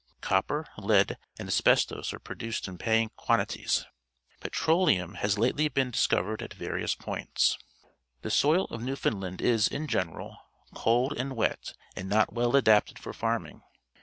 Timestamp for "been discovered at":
5.67-6.55